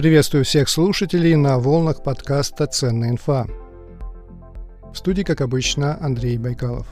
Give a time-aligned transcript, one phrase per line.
[0.00, 3.46] Приветствую всех слушателей на волнах подкаста «Ценная инфа».
[4.94, 6.86] В студии, как обычно, Андрей Байкалов.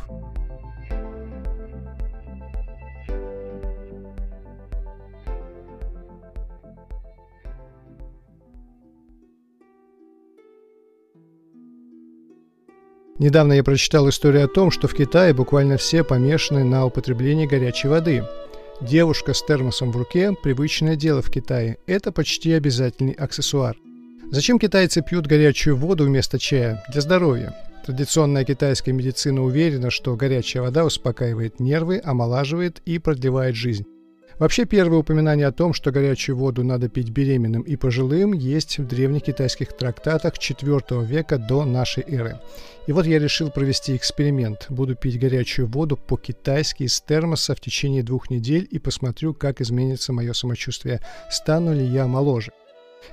[13.18, 17.88] Недавно я прочитал историю о том, что в Китае буквально все помешаны на употреблении горячей
[17.88, 18.22] воды.
[18.80, 21.78] Девушка с термосом в руке– привычное дело в Китае.
[21.86, 23.76] Это почти обязательный аксессуар.
[24.30, 26.84] Зачем китайцы пьют горячую воду вместо чая?
[26.92, 27.56] Для здоровья.
[27.84, 33.84] Традиционная китайская медицина уверена, что горячая вода успокаивает нервы, омолаживает и продлевает жизнь.
[34.38, 38.86] Вообще, первое упоминание о том, что горячую воду надо пить беременным и пожилым, есть в
[38.86, 42.38] древних китайских трактатах IV века до нашей эры.
[42.86, 44.66] И вот я решил провести эксперимент.
[44.68, 50.12] Буду пить горячую воду по-китайски из термоса в течение двух недель и посмотрю, как изменится
[50.12, 51.00] мое самочувствие.
[51.30, 52.52] Стану ли я моложе.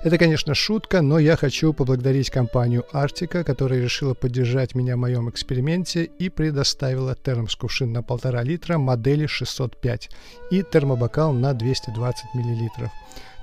[0.03, 5.29] Это, конечно, шутка, но я хочу поблагодарить компанию Arctica, которая решила поддержать меня в моем
[5.29, 10.09] эксперименте и предоставила термос-кувшин на полтора литра модели 605
[10.51, 12.91] и термобокал на 220 миллилитров.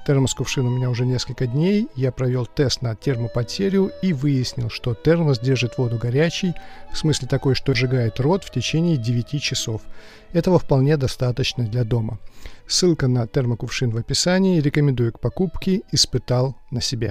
[0.05, 1.87] Термос кувшин у меня уже несколько дней.
[1.95, 6.55] Я провел тест на термопотерю и выяснил, что термос держит воду горячей,
[6.93, 9.83] в смысле такой, что сжигает рот в течение 9 часов.
[10.33, 12.19] Этого вполне достаточно для дома.
[12.67, 14.61] Ссылка на термокувшин в описании.
[14.61, 15.83] Рекомендую к покупке.
[15.93, 17.11] Испытал на себе.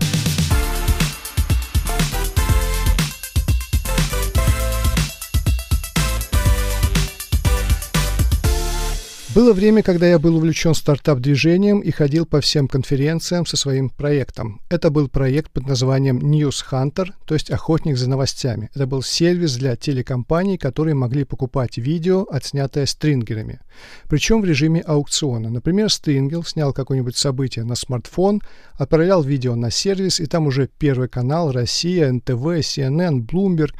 [9.34, 14.60] Было время, когда я был увлечен стартап-движением и ходил по всем конференциям со своим проектом.
[14.70, 18.70] Это был проект под названием News Hunter, то есть охотник за новостями.
[18.76, 23.62] Это был сервис для телекомпаний, которые могли покупать видео, отснятое стрингерами.
[24.10, 25.50] Причем в режиме аукциона.
[25.50, 28.42] Например, Стрингел снял какое-нибудь событие на смартфон,
[28.74, 33.72] отправлял видео на сервис, и там уже Первый канал, Россия, НТВ, CNN, Bloomberg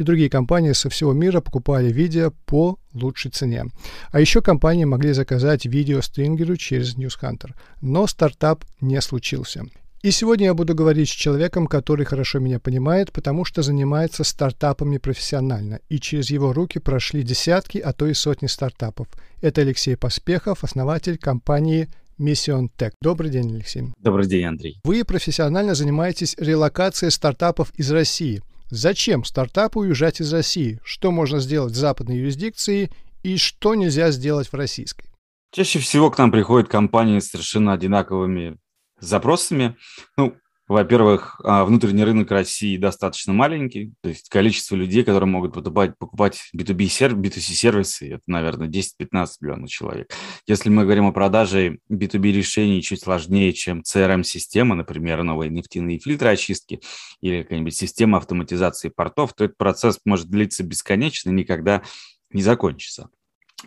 [0.00, 3.66] и другие компании со всего мира покупали видео по лучшей цене.
[4.10, 7.50] А еще компании могли заказать видео стрингеру через NewsHunter.
[7.82, 9.64] Но стартап не случился.
[10.02, 14.96] И сегодня я буду говорить с человеком, который хорошо меня понимает, потому что занимается стартапами
[14.96, 15.80] профессионально.
[15.90, 19.06] И через его руки прошли десятки, а то и сотни стартапов.
[19.42, 22.92] Это Алексей Поспехов, основатель компании Mission Tech.
[23.02, 23.84] Добрый день, Алексей.
[23.98, 24.80] Добрый день, Андрей.
[24.84, 28.40] Вы профессионально занимаетесь релокацией стартапов из России.
[28.70, 30.80] Зачем стартапу уезжать из России?
[30.84, 32.90] Что можно сделать в западной юрисдикции
[33.24, 35.06] и что нельзя сделать в российской?
[35.52, 38.58] Чаще всего к нам приходят компании с совершенно одинаковыми
[39.00, 39.76] запросами.
[40.16, 40.36] Ну,
[40.70, 46.48] во-первых, а, внутренний рынок России достаточно маленький, то есть количество людей, которые могут покупать, покупать
[46.56, 50.14] B2B серв, B2C сервисы, это, наверное, 10-15 миллионов человек.
[50.46, 56.28] Если мы говорим о продаже B2B решений чуть сложнее, чем CRM-система, например, новые нефтяные фильтры
[56.28, 56.80] очистки
[57.20, 61.82] или какая-нибудь система автоматизации портов, то этот процесс может длиться бесконечно и никогда
[62.30, 63.10] не закончится.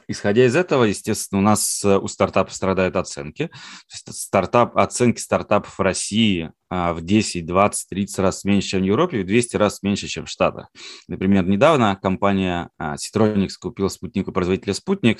[0.07, 3.49] Исходя из этого, естественно, у нас э, у стартапов страдают оценки.
[3.87, 9.19] Стартап, оценки стартапов в России а, в 10, 20, 30 раз меньше, чем в Европе,
[9.19, 10.69] и в 200 раз меньше, чем в Штатах.
[11.07, 15.19] Например, недавно компания а, Citronics купила спутник у производителя Sputnik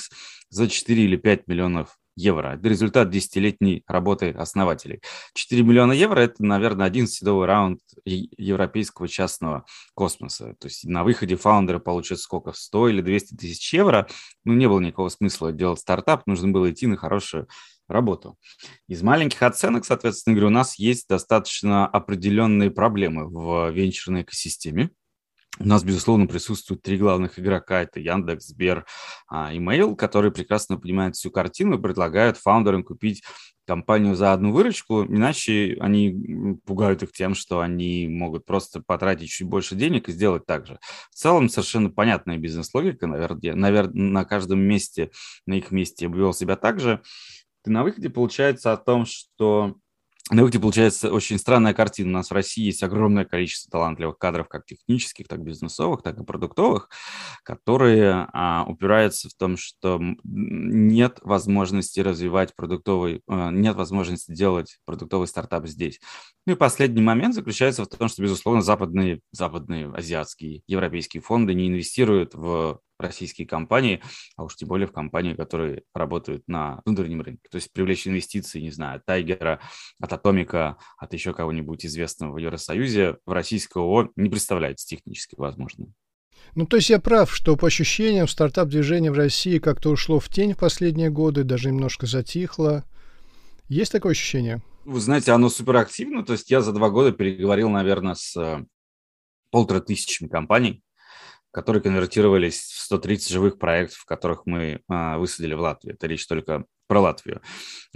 [0.50, 2.56] за 4 или 5 миллионов евро.
[2.56, 5.01] Это результат десятилетней работы основателей.
[5.34, 10.56] 4 миллиона евро– это, наверное, один седовый раунд европейского частного космоса.
[10.59, 12.53] То есть на выходе фаундеры получат сколько?
[12.53, 14.07] 100 или 200 тысяч евро.
[14.44, 17.47] Ну, не было никакого смысла делать стартап, нужно было идти на хорошую
[17.88, 18.38] работу.
[18.88, 24.91] Из маленьких оценок, соответственно, говорю, у нас есть достаточно определенные проблемы в венчурной экосистеме.
[25.59, 27.84] У нас, безусловно, присутствуют три главных игрока.
[27.84, 28.86] Это Яндекс, Сбер,
[29.28, 33.24] а, Email, которые прекрасно понимают всю картину и предлагают фаундерам купить
[33.66, 39.47] компанию за одну выручку, иначе они пугают их тем, что они могут просто потратить чуть
[39.47, 40.80] больше денег и сделать так же.
[41.12, 45.12] В целом совершенно понятная бизнес-логика, наверное, наверное, на каждом месте,
[45.46, 47.02] на их месте я вел себя так же.
[47.66, 49.78] И на выходе получается о том, что
[50.31, 52.09] на выходе получается очень странная картина.
[52.09, 56.17] У нас в России есть огромное количество талантливых кадров, как технических, так и бизнесовых, так
[56.17, 56.90] и продуктовых,
[57.43, 65.28] которые а, упираются в том, что нет возможности развивать продуктовый, а, нет возможности делать продуктовый
[65.28, 65.99] стартап здесь.
[66.46, 71.67] Ну и последний момент заключается в том, что, безусловно, западные, западные, азиатские, европейские фонды не
[71.67, 74.01] инвестируют в российские компании,
[74.37, 77.47] а уж тем более в компании, которые работают на внутреннем рынке.
[77.49, 79.59] То есть привлечь инвестиции, не знаю, от Тайгера,
[79.99, 85.93] от Атомика, от еще кого-нибудь известного в Евросоюзе в российское ООО не представляется технически возможным.
[86.55, 90.53] Ну, то есть я прав, что по ощущениям стартап-движение в России как-то ушло в тень
[90.53, 92.84] в последние годы, даже немножко затихло.
[93.69, 94.61] Есть такое ощущение?
[94.85, 96.23] Вы знаете, оно суперактивно.
[96.23, 98.66] То есть я за два года переговорил, наверное, с э,
[99.49, 100.83] полутора тысячами компаний,
[101.53, 105.94] которые конвертировались в 130 живых проектов, которых мы а, высадили в Латвию.
[105.94, 107.41] Это речь только про Латвию.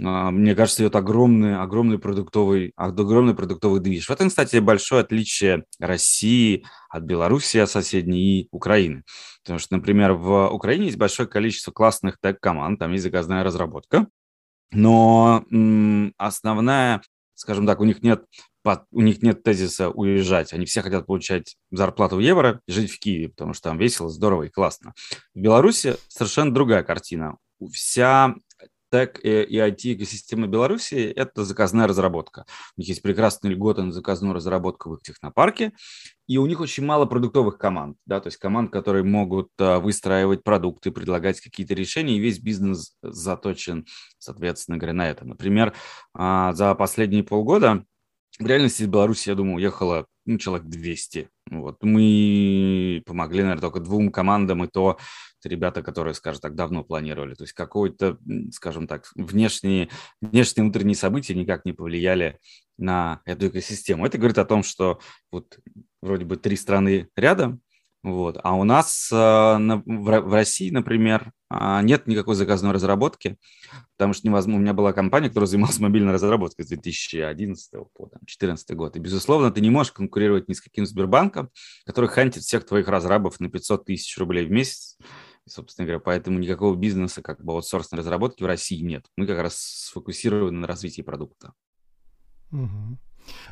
[0.00, 4.06] А, мне кажется, идет огромный, огромный продуктовый, огромный продуктовый движ.
[4.06, 9.02] В этом, кстати, большое отличие России от Беларуси, от соседней и Украины.
[9.42, 14.06] Потому что, например, в Украине есть большое количество классных тег-команд, там есть заказная разработка,
[14.70, 17.02] но м, основная,
[17.34, 18.24] скажем так, у них нет
[18.90, 20.52] у них нет тезиса уезжать.
[20.52, 24.08] Они все хотят получать зарплату в евро и жить в Киеве, потому что там весело,
[24.08, 24.94] здорово и классно.
[25.34, 27.36] В Беларуси совершенно другая картина.
[27.72, 28.34] Вся
[28.90, 32.46] тег и IT-экосистема Беларуси– это заказная разработка.
[32.76, 35.72] У них есть прекрасные льготы на заказную разработку в их технопарке,
[36.26, 40.42] и у них очень мало продуктовых команд, да, то есть команд, которые могут а, выстраивать
[40.42, 43.86] продукты, предлагать какие-то решения, и весь бизнес заточен,
[44.18, 45.26] соответственно говоря, на это.
[45.26, 45.74] Например,
[46.14, 47.84] а, за последние полгода
[48.38, 51.30] в реальности из Беларуси, я думаю, уехало ну, человек 200.
[51.50, 51.82] Вот.
[51.82, 54.98] Мы помогли, наверное, только двум командам, и то
[55.40, 57.34] это ребята, которые, скажем так, давно планировали.
[57.34, 58.18] То есть какой-то,
[58.52, 59.88] скажем так, внешние,
[60.20, 62.38] внешние внутренние события никак не повлияли
[62.76, 64.04] на эту экосистему.
[64.04, 65.00] Это говорит о том, что
[65.32, 65.58] вот
[66.02, 67.62] вроде бы три страны рядом,
[68.12, 68.38] вот.
[68.42, 73.36] А у нас э, в, России, например, э, нет никакой заказной разработки,
[73.96, 74.58] потому что невозможно.
[74.58, 78.96] У меня была компания, которая занималась мобильной разработкой с 2011 по 2014 год.
[78.96, 81.50] И, безусловно, ты не можешь конкурировать ни с каким Сбербанком,
[81.84, 84.96] который хантит всех твоих разрабов на 500 тысяч рублей в месяц.
[85.46, 89.06] И, собственно говоря, поэтому никакого бизнеса как бы аутсорсной разработки в России нет.
[89.16, 91.52] Мы как раз сфокусированы на развитии продукта.
[92.52, 92.98] Угу.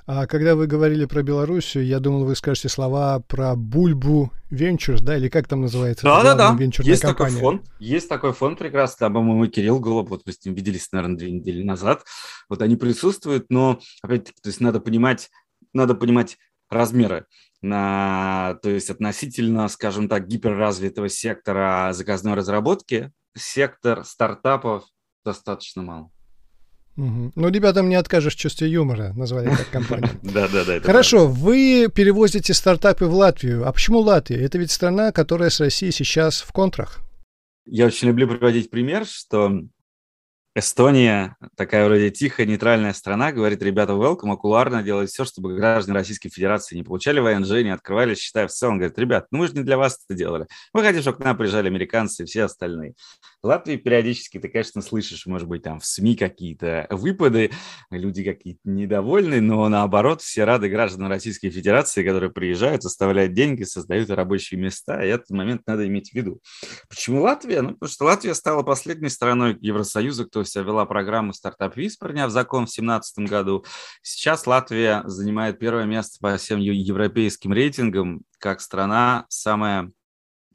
[0.06, 5.16] А когда вы говорили про Белоруссию, я думал, вы скажете слова про Бульбу Ventures, да,
[5.16, 6.04] или как там называется?
[6.04, 6.56] Да, да, да.
[6.60, 7.02] Есть компания.
[7.02, 10.90] такой фонд, есть такой фонд прекрасный, там, по-моему, Кирилл Голуб, вот мы с ним виделись,
[10.92, 12.04] наверное, две недели назад,
[12.48, 15.30] вот они присутствуют, но, опять-таки, то есть надо понимать,
[15.72, 16.38] надо понимать
[16.70, 17.26] размеры
[17.62, 24.84] на, то есть относительно, скажем так, гиперразвитого сектора заказной разработки, сектор стартапов
[25.24, 26.10] достаточно мало.
[26.96, 27.32] Угу.
[27.34, 30.10] Ну, ребятам не откажешь в чувстве юмора, назвали так компанию.
[30.22, 30.80] Да, да, да.
[30.80, 33.68] Хорошо, вы перевозите стартапы в Латвию.
[33.68, 34.42] А почему Латвия?
[34.42, 37.00] Это ведь страна, которая с Россией сейчас в контрах.
[37.66, 39.60] Я очень люблю приводить пример, что
[40.58, 46.30] Эстония, такая вроде тихая, нейтральная страна, говорит, ребята, welcome, аккуларно делает все, чтобы граждане Российской
[46.30, 48.78] Федерации не получали ВНЖ, не открывали счета в целом.
[48.78, 50.46] Говорит, ребят, ну мы же не для вас это делали.
[50.72, 52.94] Мы хотим, чтобы к нам приезжали американцы и все остальные.
[53.46, 57.52] В Латвии периодически ты, конечно, слышишь, может быть, там в СМИ какие-то выпады,
[57.90, 64.10] люди какие-то недовольны, но наоборот, все рады гражданам Российской Федерации, которые приезжают, оставляют деньги, создают
[64.10, 66.40] рабочие места, и этот момент надо иметь в виду.
[66.88, 67.62] Почему Латвия?
[67.62, 72.32] Ну, потому что Латвия стала последней страной Евросоюза, кто себя вела программу «Стартап Виз», приняв
[72.32, 73.64] закон в 2017 году.
[74.02, 79.92] Сейчас Латвия занимает первое место по всем европейским рейтингам, как страна самая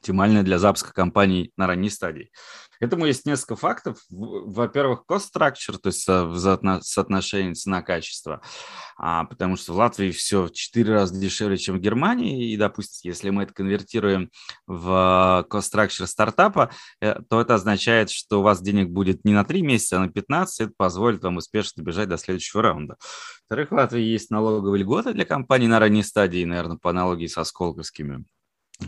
[0.01, 2.31] оптимальная для запуска компаний на ранней стадии.
[2.79, 3.99] Этому есть несколько фактов.
[4.09, 8.41] Во-первых, cost structure, то есть соотношение цена-качество,
[8.97, 13.11] а, потому что в Латвии все в 4 раза дешевле, чем в Германии, и, допустим,
[13.11, 14.31] если мы это конвертируем
[14.65, 16.71] в cost structure стартапа,
[17.01, 20.09] э, то это означает, что у вас денег будет не на 3 месяца, а на
[20.09, 22.95] 15, это позволит вам успешно добежать до следующего раунда.
[23.43, 27.43] Во-вторых, в Латвии есть налоговые льготы для компаний на ранней стадии, наверное, по аналогии со
[27.43, 28.25] сколковскими.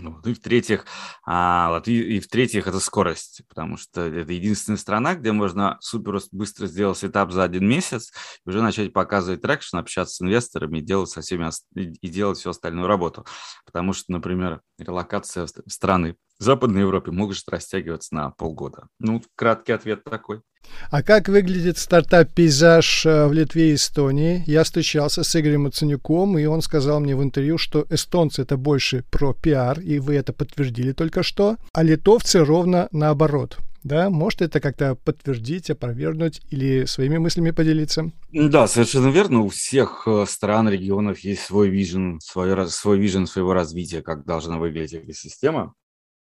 [0.01, 0.25] Вот.
[0.27, 0.85] И в-третьих,
[1.25, 6.67] а, Латвия, и в-третьих, это скорость, потому что это единственная страна, где можно супер быстро
[6.67, 8.11] сделать setup за один месяц
[8.45, 12.49] и уже начать показывать traction, общаться с инвесторами и делать со всеми и делать всю
[12.49, 13.25] остальную работу.
[13.65, 18.87] Потому что, например, релокация страны в Западной Европе может растягиваться на полгода.
[18.99, 20.41] Ну, краткий ответ такой.
[20.89, 24.43] А как выглядит стартап-пейзаж э, в Литве и Эстонии?
[24.47, 29.03] Я встречался с Игорем Мацанюком, и он сказал мне в интервью, что эстонцы это больше
[29.11, 33.57] про пиар, и вы это подтвердили только что, а литовцы ровно наоборот.
[33.83, 38.11] Да, может это как-то подтвердить, опровергнуть или своими мыслями поделиться?
[38.31, 39.41] Да, совершенно верно.
[39.41, 44.57] У всех э, стран, регионов есть свой вижен, свой, свой вижен своего развития, как должна
[44.57, 45.73] выглядеть экосистема.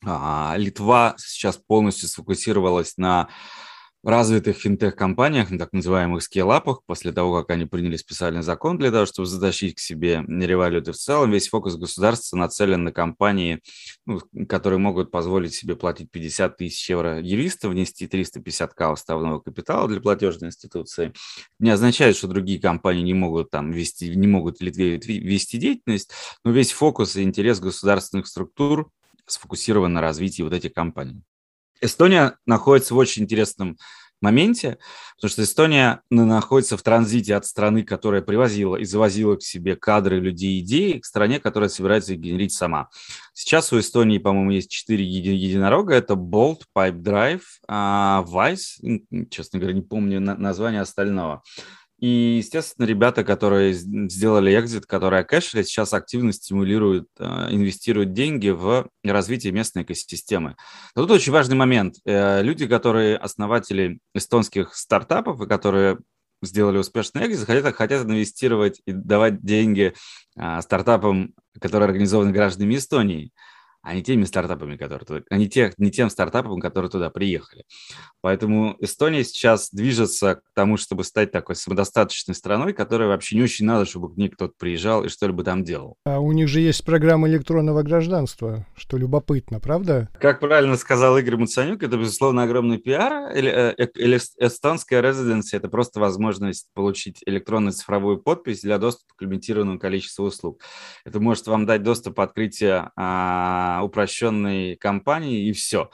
[0.07, 3.29] А, Литва сейчас полностью сфокусировалась на
[4.05, 9.07] развитых финтех-компаниях, на так называемых скейлапах, после того, как они приняли специальный закон для того,
[9.07, 13.61] чтобы затащить к себе революты в целом, весь фокус государства нацелен на компании,
[14.05, 20.03] ну, которые могут позволить себе платить 50 тысяч евро юриста, внести 350к уставного капитала для
[20.03, 21.15] платежной институции.
[21.59, 26.13] Не означает, что другие компании не могут там вести, не могут вести деятельность,
[26.45, 28.91] но весь фокус и интерес государственных структур
[29.27, 31.23] сфокусирован на развитии вот этих компаний.
[31.81, 33.77] Эстония находится в очень интересном
[34.21, 34.79] моменте,
[35.17, 40.19] потому что Эстония находится в транзите от страны, которая привозила и завозила к себе кадры,
[40.19, 42.89] людей, идеи, к стране, которая собирается их генерить сама.
[43.35, 45.95] Сейчас у Эстонии, по-моему, есть четыре еди- единорога.
[45.95, 51.43] Это Bolt, Pipe Drive, uh, Vice, честно говоря, не помню название остального.
[52.01, 58.89] И, естественно, ребята, которые сделали экзит, которые кэшили, сейчас активно стимулируют, а, инвестируют деньги в
[59.05, 60.57] развитие местной экосистемы.
[60.97, 61.97] Но тут очень важный момент.
[62.05, 65.99] Э, люди, которые основатели эстонских стартапов и которые
[66.43, 69.95] сделали успешный экзит, хотят, хотят инвестировать и давать деньги
[70.37, 73.31] а, стартапам, которые организованы гражданами Эстонии
[73.85, 77.65] а не теми стартапами, которые туда, а не, тех, не тем стартапам, которые туда приехали.
[78.23, 83.67] Поэтому Эстония сейчас движется к тому, чтобы стать такой самодостаточной страной, которой вообще не очень
[83.67, 85.97] надо, чтобы к ней кто-то приезжал и что-либо там делал.
[86.07, 90.09] А у них же есть программа электронного гражданства, что любопытно, правда?
[90.19, 93.37] Как правильно сказал Игорь Муцанюк, это, безусловно, огромный пиар.
[93.37, 99.23] Или, э, э, эстонская резиденция– это просто возможность получить электронную цифровую подпись для доступа к
[99.23, 100.63] лимитированному количеству услуг.
[101.05, 105.91] Это может вам дать доступ открытия а, упрощенной компании, и все.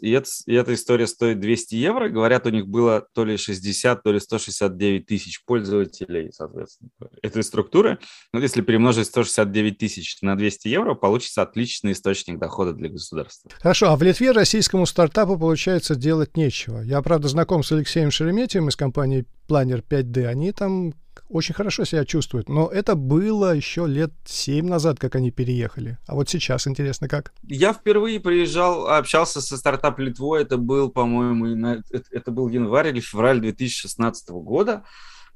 [0.00, 2.08] И, это, и эта история стоит 200 евро.
[2.08, 6.90] Говорят, у них было то ли 60, то ли 169 тысяч пользователей, соответственно,
[7.22, 7.98] этой структуры.
[8.32, 13.50] Но если перемножить 169 тысяч на 200 евро, получится отличный источник дохода для государства.
[13.60, 16.80] Хорошо, а в Литве российскому стартапу, получается, делать нечего.
[16.80, 20.26] Я, правда, знаком с Алексеем Шереметьевым из компании Planner 5D.
[20.26, 20.94] Они там
[21.32, 22.48] очень хорошо себя чувствуют.
[22.48, 25.98] Но это было еще лет семь назад, как они переехали.
[26.06, 27.32] А вот сейчас интересно как?
[27.42, 30.42] Я впервые приезжал, общался со стартап Литвой.
[30.42, 31.74] Это был, по-моему,
[32.10, 34.84] это был январь или февраль 2016 года.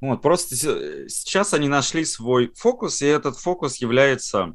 [0.01, 0.55] Вот, просто
[1.09, 4.55] сейчас они нашли свой фокус, и этот фокус является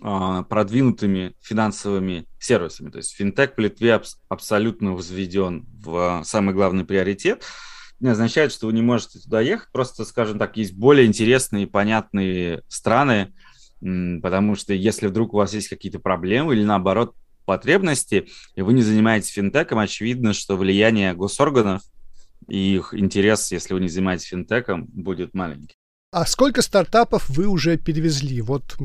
[0.00, 2.90] а, продвинутыми финансовыми сервисами.
[2.90, 7.42] То есть финтех в Литве абсолютно возведен в самый главный приоритет–
[8.00, 9.70] не означает, что вы не можете туда ехать.
[9.72, 13.32] Просто, скажем так, есть более интересные и понятные страны,
[13.80, 18.82] потому что если вдруг у вас есть какие-то проблемы или наоборот потребности, и вы не
[18.82, 21.82] занимаетесь финтеком, очевидно, что влияние госорганов
[22.48, 25.76] и их интерес, если вы не занимаетесь финтеком, будет маленький.
[26.12, 28.40] А сколько стартапов вы уже перевезли?
[28.40, 28.76] Вот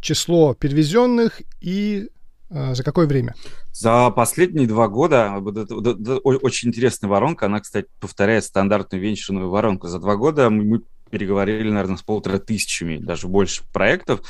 [0.00, 2.08] число перевезенных и
[2.52, 3.34] за какое время?
[3.72, 9.88] За последние два года, очень интересная воронка, она, кстати, повторяет стандартную венчурную воронку.
[9.88, 14.20] За два года мы переговорили, наверное, с полутора тысячами, даже больше проектов.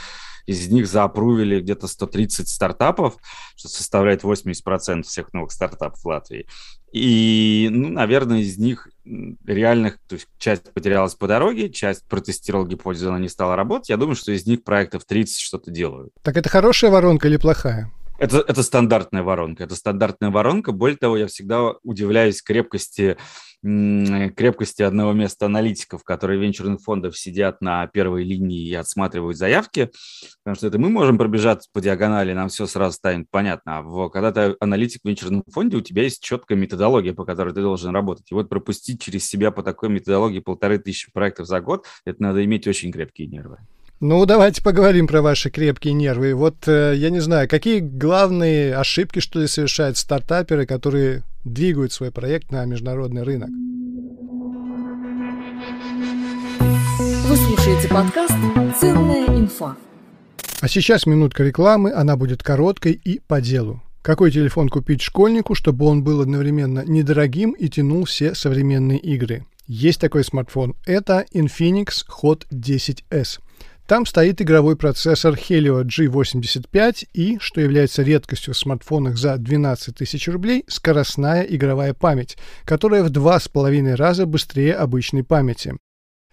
[0.45, 3.14] Из них заапрувили где-то 130 стартапов,
[3.55, 6.49] что составляет 80% всех новых стартапов в Латвии.
[6.93, 8.88] И, ну, наверное, из них
[9.47, 13.88] реальных, то есть часть потерялась по дороге, часть протестировала гипотезу, она не стала работать.
[13.88, 16.12] Я думаю, что из них проектов 30 что-то делают.
[16.23, 17.93] Так это хорошая воронка или плохая?
[18.19, 19.64] Это, это стандартная воронка.
[19.64, 20.73] Это стандартная воронка.
[20.73, 23.16] Более того, я всегда удивляюсь крепкости
[23.62, 29.92] крепкости одного места аналитиков, которые венчурных фондов сидят на первой линии и отсматривают заявки,
[30.42, 33.78] потому что это мы можем пробежаться по диагонали, нам все сразу станет понятно.
[33.78, 37.61] А когда ты аналитик в венчурном фонде, у тебя есть четкая методология, по которой ты
[37.61, 38.33] должен работать.
[38.33, 42.45] И вот пропустить через себя по такой методологии полторы тысячи проектов за год, это надо
[42.45, 43.59] иметь очень крепкие нервы.
[44.05, 46.35] Ну, давайте поговорим про ваши крепкие нервы.
[46.35, 52.11] Вот, э, я не знаю, какие главные ошибки, что ли, совершают стартаперы, которые двигают свой
[52.11, 53.49] проект на международный рынок?
[57.29, 58.35] Вы слушаете подкаст
[58.81, 59.77] «Ценная инфа».
[60.61, 63.81] А сейчас минутка рекламы, она будет короткой и по делу.
[64.03, 69.47] Какой телефон купить школьнику, чтобы он был одновременно недорогим и тянул все современные игры?
[69.69, 70.75] Есть такой смартфон.
[70.87, 73.39] Это Infinix Hot 10s.
[73.93, 80.29] Там стоит игровой процессор Helio G85 и, что является редкостью в смартфонах за 12 тысяч
[80.29, 85.77] рублей, скоростная игровая память, которая в два с половиной раза быстрее обычной памяти.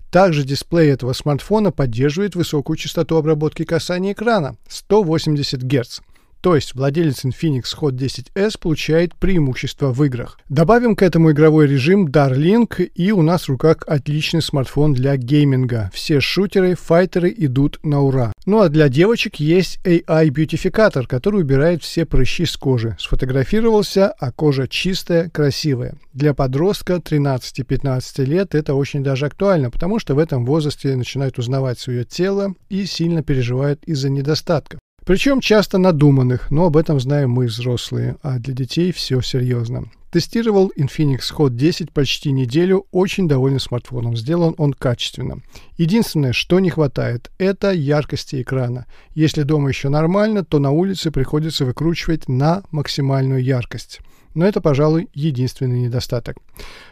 [0.10, 6.00] Также дисплей этого смартфона поддерживает высокую частоту обработки касания экрана– 180 Гц.
[6.42, 10.40] То есть владелец Infinix Hot 10s получает преимущество в играх.
[10.48, 15.92] Добавим к этому игровой режим Darlink, и у нас в руках отличный смартфон для гейминга.
[15.94, 18.32] Все шутеры, файтеры идут на ура.
[18.46, 22.96] Ну а для девочек есть AI-бьютификатор, который убирает все прыщи с кожи.
[23.00, 25.98] Сфотографировался, а кожа чистая, красивая.
[26.14, 31.80] Для подростка 13-15 лет это очень даже актуально, потому что в этом возрасте начинают узнавать
[31.80, 34.80] свое тело и сильно переживают из-за недостатков.
[35.06, 39.90] Причем часто надуманных, но об этом знаем мы взрослые, а для детей все серьезно.
[40.12, 44.18] Тестировал Infinix Hot 10 почти неделю, очень доволен смартфоном.
[44.18, 45.42] Сделан он качественно.
[45.78, 48.88] Единственное, что не хватает, это яркости экрана.
[49.14, 54.00] Если дома еще нормально, то на улице приходится выкручивать на максимальную яркость.
[54.34, 56.38] Но это, пожалуй, единственный недостаток.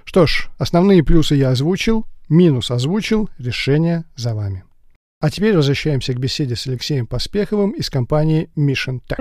[0.03, 4.63] Что ж, основные плюсы я озвучил, минус озвучил, решение за вами.
[5.19, 9.17] А теперь возвращаемся к беседе с Алексеем Поспеховым из компании Mission Tech.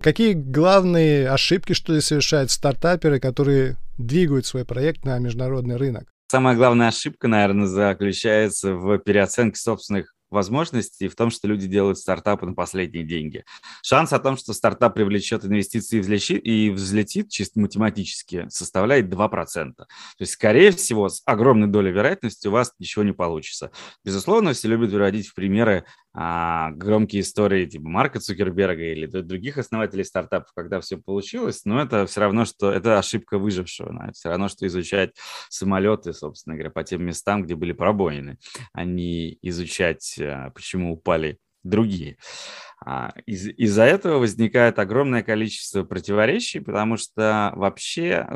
[0.00, 6.10] Какие главные ошибки, что ли, совершают стартаперы, которые двигают свой проект на международный рынок?
[6.26, 12.46] Самая главная ошибка, наверное, заключается в переоценке собственных возможностей в том, что люди делают стартапы
[12.46, 13.44] на последние деньги.
[13.82, 16.00] Шанс о том, что стартап привлечет инвестиции
[16.38, 19.74] и взлетит чисто математически, составляет 2%.
[19.74, 19.86] То
[20.18, 23.70] есть, скорее всего, с огромной долей вероятности у вас ничего не получится.
[24.04, 25.84] Безусловно, все любят приводить в примеры
[26.14, 32.06] а, громкие истории типа Марка Цукерберга или других основателей стартапов, когда все получилось, но это
[32.06, 33.92] все равно, что это ошибка выжившего.
[33.92, 34.12] Да?
[34.12, 35.14] Все равно, что изучать
[35.48, 38.38] самолеты, собственно говоря, по тем местам, где были пробоины,
[38.72, 40.16] а не изучать,
[40.54, 42.16] почему упали другие.
[42.84, 48.26] А, из- из-за этого возникает огромное количество противоречий, потому что вообще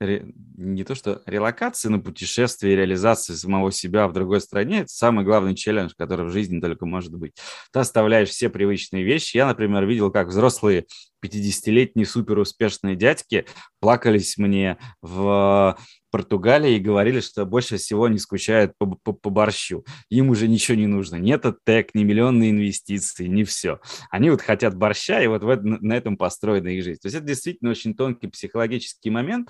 [0.00, 5.24] не то что релокация, но путешествие и реализация самого себя в другой стране– это самый
[5.24, 7.34] главный челлендж, который в жизни только может быть.
[7.72, 9.36] Ты оставляешь все привычные вещи.
[9.36, 10.86] Я, например, видел, как взрослые
[11.24, 13.46] 50-летние суперуспешные дядьки
[13.80, 15.78] плакались мне в
[16.14, 19.84] Португалии и говорили, что больше всего не скучают по, по, по борщу.
[20.10, 21.16] Им уже ничего не нужно.
[21.16, 23.80] Нет оттек, ни миллионные инвестиции, не все.
[24.12, 27.00] Они вот хотят борща, и вот в на этом построена их жизнь.
[27.00, 29.48] То есть это действительно очень тонкий психологический момент.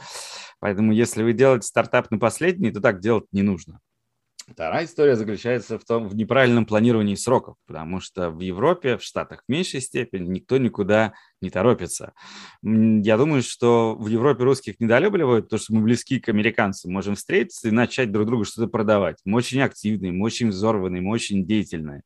[0.58, 3.80] Поэтому если вы делаете стартап на последний, то так делать не нужно.
[4.46, 9.42] Вторая история заключается в том, в неправильном планировании сроков, потому что в Европе, в Штатах
[9.46, 12.12] в меньшей степени никто никуда не торопится.
[12.62, 17.68] Я думаю, что в Европе русских недолюбливают, потому что мы близки к американцам, можем встретиться
[17.68, 19.16] и начать друг другу что-то продавать.
[19.24, 22.02] Мы очень активные, мы очень взорванные, мы очень деятельные.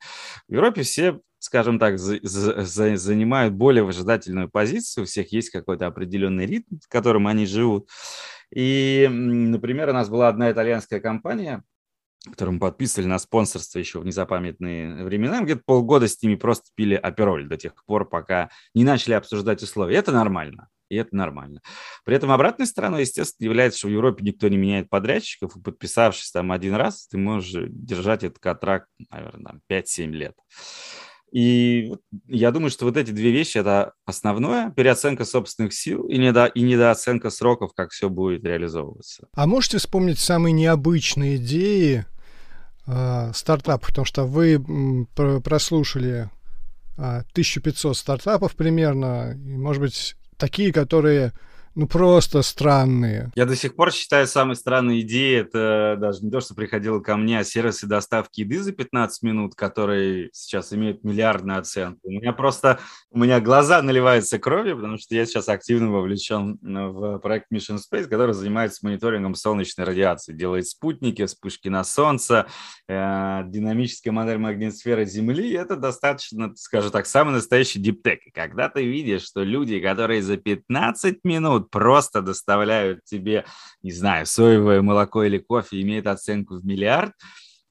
[0.49, 5.87] В Европе все скажем так, за, за, занимают более выжидательную позицию, у всех есть какой-то
[5.87, 7.89] определенный ритм, в котором они живут.
[8.53, 11.63] И, например, у нас была одна итальянская компания,
[12.25, 17.49] которым подписывали на спонсорство еще в незапамятные времена, где-то полгода с ними просто пили апероль
[17.49, 19.97] до тех пор, пока не начали обсуждать условия.
[19.97, 20.69] Это нормально.
[20.89, 21.61] И это нормально.
[22.05, 26.31] При этом обратной стороной, естественно, является, что в Европе никто не меняет подрядчиков, и подписавшись
[26.31, 30.35] там один раз, ты можешь держать этот контракт, наверное, 5-7 лет.
[31.33, 31.93] И
[32.27, 36.63] я думаю, что вот эти две вещи– это основное, переоценка собственных сил и, недо, и
[36.63, 39.29] недооценка сроков, как все будет реализовываться.
[39.35, 42.07] А можете вспомнить самые необычные идеи
[42.87, 43.89] э, стартапов?
[43.89, 44.59] Потому что вы
[45.45, 46.29] прослушали э,
[46.97, 51.33] а, 1500 стартапов примерно, и, может быть, такие, которые
[51.79, 53.31] ну, просто странные.
[53.37, 57.17] Я до сих пор считаю самой странной идеей, это даже не то, что приходило ко
[57.17, 62.01] мне, а сервисы доставки еды за 15 минут, которые сейчас имеют миллиардную оценку.
[62.03, 62.81] У меня просто,
[63.13, 68.07] у меня глаза наливаются кровью, потому что я сейчас активно вовлечен в проект Mission Space,
[68.07, 72.47] который занимается мониторингом солнечной радиации, делает спутники, вспышки на Солнце,
[72.89, 75.53] э, динамическая модель магнитосферы Земли.
[75.53, 78.19] Это достаточно, скажу так, самый настоящий диптек.
[78.35, 83.45] Когда ты видишь, что люди, которые за 15 минут просто доставляют тебе,
[83.83, 87.13] не знаю, соевое молоко или кофе, имеет оценку в миллиард,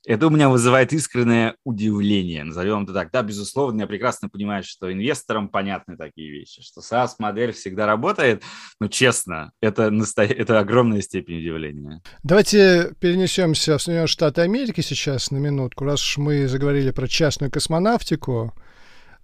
[0.08, 3.12] это у меня вызывает искреннее удивление, назовем это так.
[3.12, 8.42] Да, безусловно, я прекрасно понимаю, что инвесторам понятны такие вещи, что SaaS-модель всегда работает,
[8.80, 10.24] но честно, это, насто...
[10.24, 12.02] это огромная степень удивления.
[12.24, 17.52] Давайте перенесемся в Соединенные Штаты Америки сейчас на минутку, раз уж мы заговорили про частную
[17.52, 18.54] космонавтику.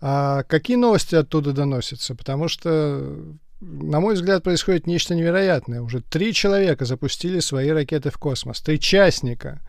[0.02, 2.14] А какие новости оттуда доносятся?
[2.14, 5.82] Потому что на мой взгляд, происходит нечто невероятное.
[5.82, 8.62] Уже три человека запустили свои ракеты в космос.
[8.62, 9.62] Три частника.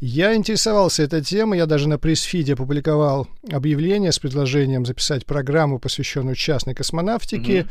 [0.00, 1.58] Я интересовался этой темой.
[1.58, 7.60] Я даже на пресс-фиде опубликовал объявление с предложением записать программу, посвященную частной космонавтике.
[7.60, 7.68] Mm-hmm.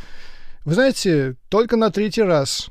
[0.66, 2.70] Вы знаете, только на третий раз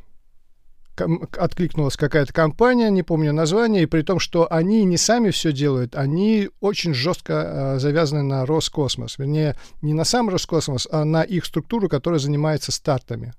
[1.00, 5.96] откликнулась какая-то компания, не помню название, и при том, что они не сами все делают,
[5.96, 9.18] они очень жестко э, завязаны на Роскосмос.
[9.18, 13.34] Вернее, не на сам Роскосмос, а на их структуру, которая занимается стартами.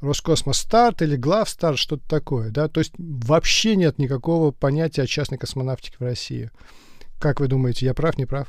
[0.00, 5.06] Роскосмос старт или глав старт, что-то такое, да, то есть вообще нет никакого понятия о
[5.06, 6.50] частной космонавтике в России.
[7.18, 8.48] Как вы думаете, я прав, не прав?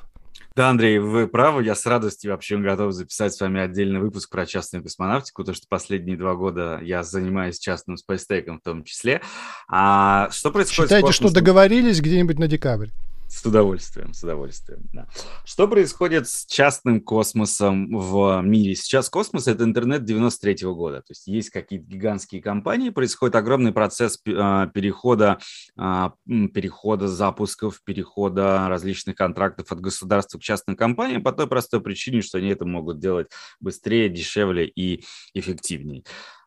[0.56, 1.64] Да, Андрей, вы правы.
[1.64, 5.66] Я с радостью вообще готов записать с вами отдельный выпуск про частную космонавтику, потому что
[5.70, 9.22] последние два года я занимаюсь частным спейстеком в том числе.
[9.70, 12.90] А что происходит Считаете, что договорились где-нибудь на декабрь?
[13.32, 14.82] С удовольствием, с удовольствием.
[14.92, 15.08] Да.
[15.46, 18.76] Что происходит с частным космосом в мире?
[18.76, 20.98] Сейчас космос– это интернет 93 -го года.
[20.98, 25.40] То есть есть какие-то гигантские компании, происходит огромный процесс а, перехода,
[25.78, 32.22] а, перехода запусков, перехода различных контрактов от государства к частным компаниям по той простой причине,
[32.22, 33.28] что они это могут делать
[33.62, 36.04] быстрее, дешевле и эффективнее.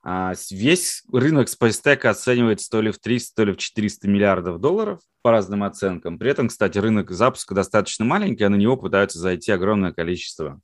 [0.06, 5.00] А, весь рынок SpaceTech оценивается то ли в 300, то ли в 400 миллиардов долларов
[5.22, 6.18] по разным оценкам.
[6.18, 10.60] При этом, кстати, рынок запуска достаточно маленький, а на него пытаются зайти огромное количество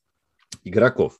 [0.65, 1.19] игроков.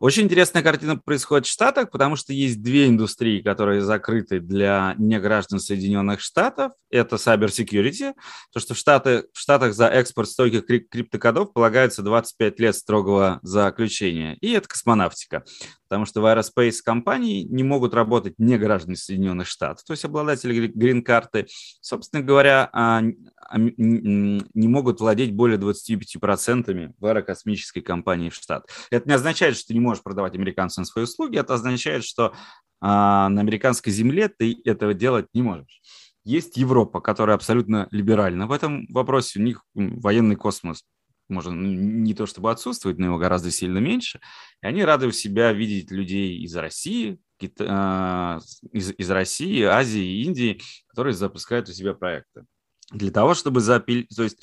[0.00, 5.58] Очень интересная картина происходит в Штатах, потому что есть две индустрии, которые закрыты для неграждан
[5.58, 6.72] Соединенных Штатов.
[6.88, 8.14] Это cyber security,
[8.52, 14.36] то, что в, Штаты, в Штатах за экспорт стойких криптокодов полагается 25 лет строгого заключения.
[14.40, 15.44] И это космонавтика,
[15.88, 20.66] потому что в aerospace компании не могут работать не граждане Соединенных Штатов, то есть обладатели
[20.66, 21.46] грин-карты.
[21.80, 23.02] Собственно говоря, а,
[23.48, 28.68] а, не могут владеть более 25% в аэрокосмической компании в штат.
[28.90, 32.34] Это не означает, что ты не можешь продавать американцам свои услуги, это означает, что
[32.80, 35.80] а, на американской земле ты этого делать не можешь.
[36.24, 39.40] Есть Европа, которая абсолютно либеральна в этом вопросе.
[39.40, 40.84] У них военный космос
[41.28, 44.20] можно не то чтобы отсутствовать, но его гораздо сильно меньше.
[44.62, 47.18] И они рады у себя видеть людей из России,
[47.60, 48.38] а,
[48.72, 52.44] из, из России, Азии, Индии, которые запускают у себя проекты.
[52.90, 54.42] Для того, чтобы запилить, то есть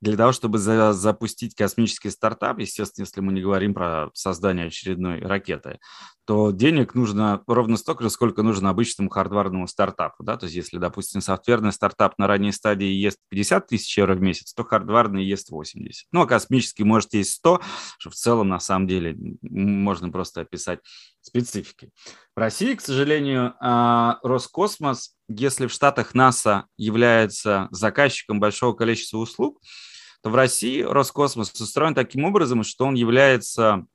[0.00, 5.20] для того, чтобы за, запустить космический стартап, естественно, если мы не говорим про создание очередной
[5.20, 5.78] ракеты,
[6.26, 10.24] то денег нужно ровно столько сколько нужно обычному хардварному стартапу.
[10.24, 10.36] Да?
[10.36, 14.54] То есть если, допустим, софтверный стартап на ранней стадии ест 50 тысяч евро в месяц,
[14.54, 16.06] то хардварный ест 80.
[16.12, 17.60] Ну, а космический может есть 100,
[17.98, 20.80] что в целом, на самом деле, можно просто описать
[21.24, 21.90] специфики.
[22.36, 29.60] В России, к сожалению, а, Роскосмос, если в Штатах НАСА является заказчиком большого количества услуг,
[30.22, 33.86] то в России Роскосмос устроен таким образом, что он является,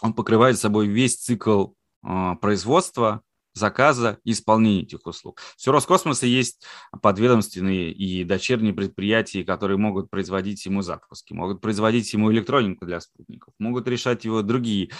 [0.00, 1.68] он покрывает собой весь цикл
[2.02, 3.22] а, производства,
[3.56, 5.40] заказа и исполнения этих услуг.
[5.56, 6.64] Все Роскосмоса есть
[7.00, 13.54] подведомственные и дочерние предприятия, которые могут производить ему запуски, могут производить ему электронику для спутников,
[13.58, 14.90] могут решать его другие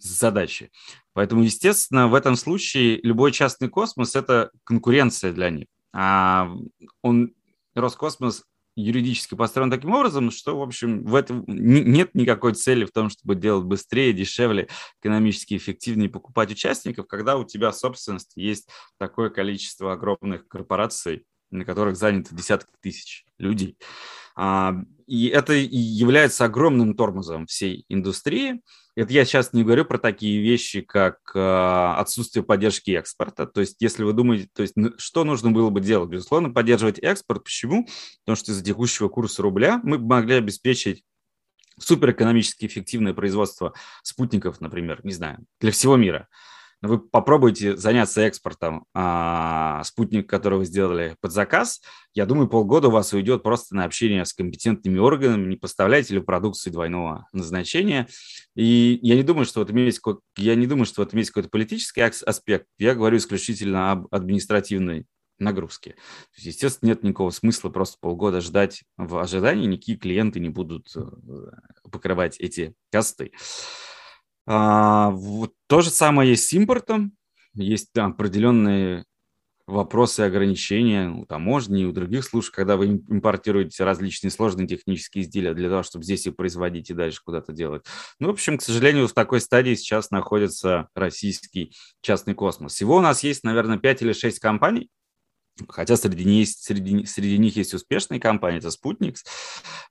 [0.00, 0.70] задачи.
[1.12, 5.66] Поэтому, естественно, в этом случае любой частный космос– это конкуренция для них.
[5.92, 6.50] А
[7.02, 7.32] он,
[7.74, 8.44] Роскосмос
[8.76, 13.34] юридически построен таким образом, что, в общем, в этом нет никакой цели в том, чтобы
[13.34, 14.68] делать быстрее, дешевле,
[15.00, 21.96] экономически эффективнее покупать участников, когда у тебя собственность есть такое количество огромных корпораций, на которых
[21.96, 23.76] заняты десятки тысяч людей.
[24.36, 24.74] А,
[25.06, 28.60] и это является огромным тормозом всей индустрии.
[28.96, 33.46] Это я сейчас не говорю про такие вещи, как э, отсутствие поддержки экспорта.
[33.46, 36.10] То есть, если вы думаете, то есть, что нужно было бы делать?
[36.10, 37.44] Безусловно, поддерживать экспорт.
[37.44, 37.86] Почему?
[38.24, 41.04] Потому что из-за текущего курса рубля мы могли обеспечить
[41.78, 46.28] суперэкономически эффективное производство спутников, например, не знаю, для всего мира
[46.82, 51.80] вы попробуйте заняться экспортом а, спутник, который вы сделали под заказ.
[52.14, 56.20] Я думаю, полгода у вас уйдет просто на общение с компетентными органами, не поставляете ли
[56.20, 58.08] продукцию двойного назначения.
[58.54, 60.00] И я не думаю, что в этом есть,
[60.36, 62.66] я не думаю, что в этом есть какой-то политический аспект.
[62.78, 65.06] Я говорю исключительно об административной
[65.38, 65.96] нагрузки.
[66.36, 71.02] Естественно, нет никакого смысла просто полгода ждать в ожидании, никакие клиенты не будут э,
[71.90, 73.32] покрывать эти косты.
[74.46, 77.12] А, вот то же самое есть с импортом.
[77.54, 79.04] Есть там определенные
[79.66, 85.54] вопросы ограничения у таможни и у других служб, когда вы импортируете различные сложные технические изделия
[85.54, 87.84] для того, чтобы здесь их производить и дальше куда-то делать.
[88.20, 92.74] Ну, в общем, к сожалению, в такой стадии сейчас находится российский частный космос.
[92.74, 94.88] Всего у нас есть, наверное, 5 или 6 компаний,
[95.68, 99.24] Хотя среди них, среди, среди них есть успешные компании, это Спутникс.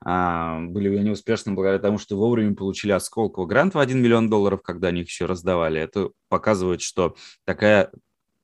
[0.04, 3.04] А, были они успешны благодаря тому, что вовремя получили от
[3.48, 5.82] грант в 1 миллион долларов, когда они их еще раздавали.
[5.82, 7.92] Это показывает, что такая,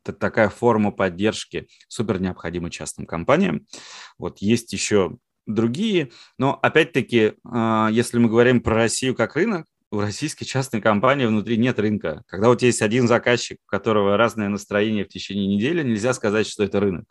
[0.03, 3.67] такая форма поддержки супер необходима частным компаниям.
[4.17, 9.99] Вот есть еще другие, но опять-таки, а, если мы говорим про Россию как рынок, у
[9.99, 12.23] российской частной компании внутри нет рынка.
[12.27, 16.47] Когда у тебя есть один заказчик, у которого разное настроение в течение недели, нельзя сказать,
[16.47, 17.05] что это рынок.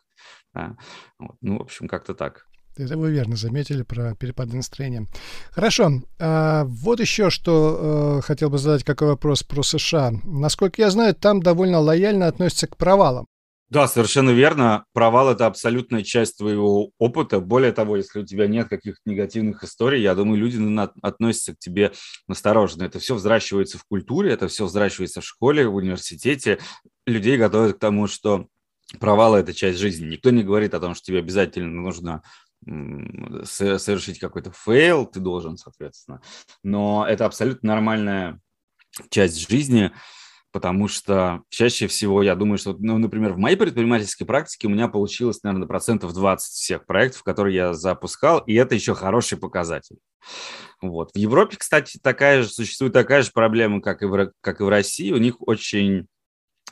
[0.54, 0.76] Да.
[1.18, 1.36] Вот.
[1.42, 2.46] Ну, в общем, как-то так.
[2.76, 5.06] Это вы верно заметили про перепады настроения.
[5.50, 6.02] Хорошо.
[6.18, 10.12] А, вот еще что э, хотел бы задать, какой вопрос про США.
[10.24, 13.26] Насколько я знаю, там довольно лояльно относятся к провалам.
[13.70, 14.84] Да, совершенно верно.
[14.92, 17.38] Провал– это абсолютная часть твоего опыта.
[17.38, 20.58] Более того, если у тебя нет каких-то негативных историй, я думаю, люди
[21.02, 21.92] относятся к тебе
[22.26, 22.82] настороженно.
[22.82, 26.58] Это все взращивается в культуре, это все взращивается в школе, в университете.
[27.06, 28.48] Людей готовят к тому, что
[28.98, 30.08] провал– это часть жизни.
[30.08, 32.22] Никто не говорит о том, что тебе обязательно нужно
[33.44, 36.20] совершить какой-то fail, ты должен, соответственно.
[36.64, 38.40] Но это абсолютно нормальная
[39.10, 39.92] часть жизни,
[40.52, 44.88] потому что чаще всего я думаю, что, ну, например, в моей предпринимательской практике у меня
[44.88, 49.96] получилось, наверное, процентов 20 всех проектов, которые я запускал, и это еще хороший показатель.
[50.82, 51.10] Вот.
[51.14, 54.68] В Европе, кстати, такая же, существует такая же проблема, как и в, как и в
[54.68, 55.12] России.
[55.12, 56.06] У них очень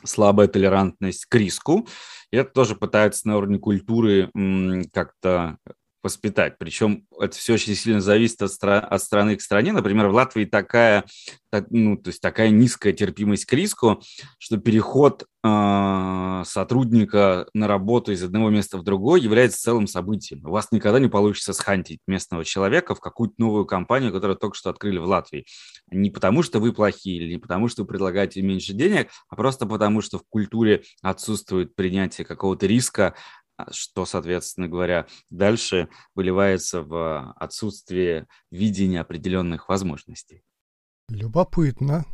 [0.03, 1.87] слабая толерантность к риску.
[2.31, 4.31] И это тоже пытаются на уровне культуры
[4.93, 5.57] как-то
[6.03, 6.57] воспитать.
[6.57, 9.73] Причем это все очень сильно зависит от, стра- от страны к стране.
[9.73, 11.05] Например, в Латвии такая,
[11.49, 14.01] так, ну, то есть такая низкая терпимость к риску,
[14.37, 20.45] что переход э- сотрудника на работу из одного места в другое является целым событием.
[20.45, 24.69] У вас никогда не получится схантить местного человека в какую-то новую компанию, которую только что
[24.69, 25.45] открыли в Латвии.
[25.91, 29.65] Не потому, что вы плохие или не потому, что вы предлагаете меньше денег, а просто
[29.65, 33.15] потому, что в культуре отсутствует принятие какого-то риска,
[33.71, 40.43] что, соответственно говоря, дальше выливается в отсутствие видения определенных возможностей.
[41.09, 42.05] Любопытно.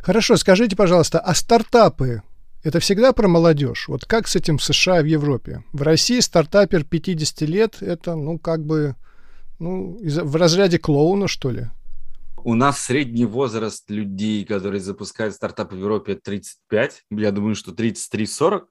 [0.00, 2.22] Хорошо, скажите, пожалуйста, а стартапы
[2.62, 3.88] это всегда про молодежь?
[3.88, 5.64] Вот как с этим в США и в Европе?
[5.72, 8.94] В России стартапер 50 лет, это, ну, как бы,
[9.58, 11.66] ну, в разряде клоуна, что ли?
[12.44, 17.04] У нас средний возраст людей, которые запускают стартапы в Европе, 35.
[17.10, 18.62] Я думаю, что 33-40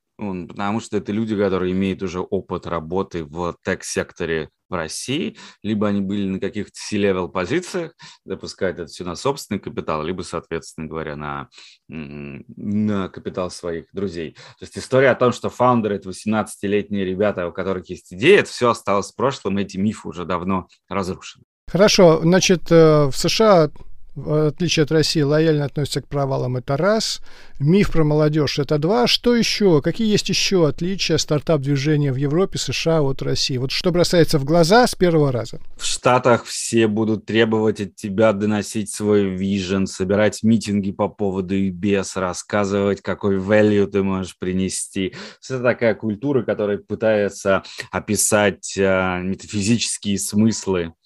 [0.47, 6.01] потому что это люди, которые имеют уже опыт работы в тег-секторе в России, либо они
[6.01, 11.49] были на каких-то C-level позициях, запускают это все на собственный капитал, либо, соответственно говоря, на,
[11.87, 14.33] на капитал своих друзей.
[14.59, 18.49] То есть история о том, что фаундеры– это 18-летние ребята, у которых есть идеи, это
[18.49, 21.43] все осталось в прошлом, эти мифы уже давно разрушены.
[21.67, 23.71] Хорошо, значит, э, в США
[24.15, 27.21] в отличие от России, лояльно относятся к провалам, это раз.
[27.59, 29.07] Миф про молодежь, это два.
[29.07, 29.81] Что еще?
[29.81, 33.57] Какие есть еще отличия стартап-движения в Европе, США от России?
[33.57, 35.59] Вот что бросается в глаза с первого раза?
[35.77, 41.69] В Штатах все будут требовать от тебя доносить свой вижен, собирать митинги по поводу и
[41.69, 45.15] без, рассказывать, какой value ты можешь принести.
[45.49, 51.00] Это такая культура, которая пытается описать э, метафизические смыслы а,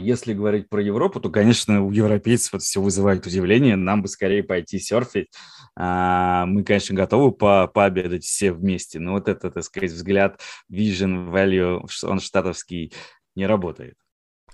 [0.00, 3.76] если говорить про Европу, то, конечно, у европейцев это все вызывает удивление.
[3.76, 5.28] Нам бы скорее пойти серфить.
[5.76, 11.30] А, мы, конечно, готовы по пообедать все вместе, но вот этот, так сказать, взгляд, vision,
[11.32, 12.92] value, он штатовский,
[13.36, 13.94] не работает.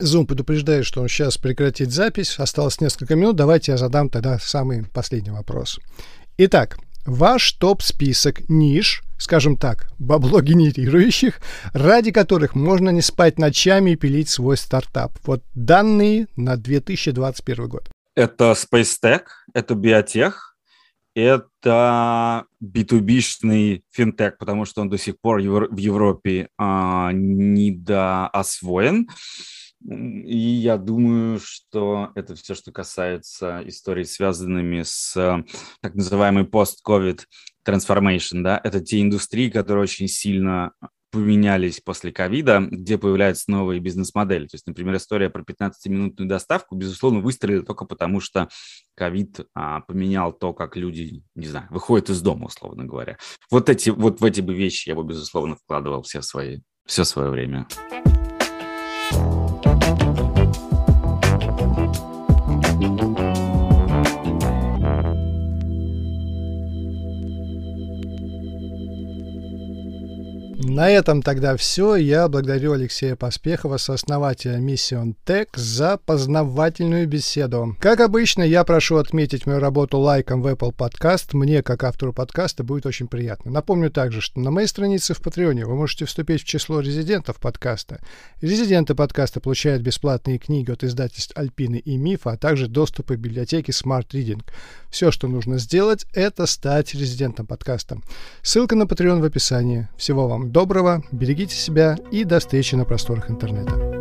[0.00, 2.38] Zoom предупреждает, что он сейчас прекратит запись.
[2.38, 3.37] Осталось несколько минут.
[3.37, 5.78] Давайте я задам тогда самый последний вопрос.
[6.37, 11.40] Итак, ваш топ-список ниш, скажем так, бабло генерирующих,
[11.72, 15.12] ради которых можно не спать ночами и пилить свой стартап.
[15.24, 17.90] Вот данные на 2021 год.
[18.14, 20.56] Это Space Tech, это биотех,
[21.14, 29.08] это B2B-шный финтех, потому что он до сих пор в Европе а, недоосвоен.
[29.86, 35.44] И я думаю, что это все, что касается историй, связанными с э,
[35.82, 37.20] так называемой post-COVID
[37.66, 40.72] transformation, да, это те индустрии, которые очень сильно
[41.14, 44.46] поменялись после ковида, где появляются новые бизнес-модели.
[44.46, 48.48] То есть, например, история про 15-минутную доставку, безусловно, выстрелила только потому, что
[48.96, 53.16] ковид а, поменял то, как люди, не знаю, выходят из дома, условно говоря.
[53.48, 57.30] Вот, эти, вот в эти бы вещи я бы, безусловно, вкладывал все, свои, все свое
[57.30, 57.68] время.
[70.74, 71.94] На этом тогда все.
[71.94, 77.76] Я благодарю Алексея Поспехова, сооснователя Mission Tech, за познавательную беседу.
[77.78, 81.28] Как обычно, я прошу отметить мою работу лайком в Apple Podcast.
[81.32, 83.52] Мне, как автору подкаста, будет очень приятно.
[83.52, 88.00] Напомню также, что на моей странице в Патреоне вы можете вступить в число резидентов подкаста.
[88.40, 93.70] Резиденты подкаста получают бесплатные книги от издательств Альпины и Мифа, а также доступ к библиотеке
[93.70, 94.42] Smart Reading.
[94.90, 97.98] Все, что нужно сделать, это стать резидентом подкаста.
[98.42, 99.88] Ссылка на Patreon в описании.
[99.96, 103.93] Всего вам доброго доброго, берегите себя и до встречи на просторах интернета.